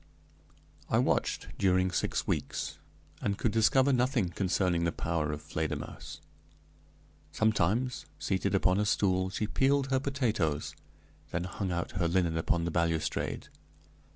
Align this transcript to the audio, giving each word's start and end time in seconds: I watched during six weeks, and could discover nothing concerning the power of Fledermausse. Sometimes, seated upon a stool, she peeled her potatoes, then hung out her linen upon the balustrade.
I 0.89 0.97
watched 0.97 1.49
during 1.59 1.91
six 1.91 2.25
weeks, 2.25 2.79
and 3.21 3.37
could 3.37 3.51
discover 3.51 3.93
nothing 3.93 4.29
concerning 4.29 4.83
the 4.83 4.91
power 4.91 5.31
of 5.31 5.43
Fledermausse. 5.43 6.21
Sometimes, 7.31 8.07
seated 8.17 8.55
upon 8.55 8.79
a 8.79 8.85
stool, 8.87 9.29
she 9.29 9.45
peeled 9.45 9.91
her 9.91 9.99
potatoes, 9.99 10.73
then 11.29 11.43
hung 11.43 11.71
out 11.71 11.91
her 11.97 12.07
linen 12.07 12.35
upon 12.35 12.65
the 12.65 12.71
balustrade. 12.71 13.49